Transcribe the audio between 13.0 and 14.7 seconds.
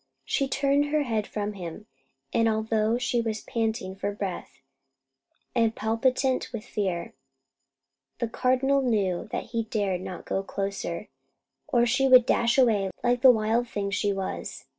like the wild thing she was.